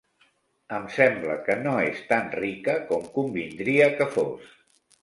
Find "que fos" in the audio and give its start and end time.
4.01-4.55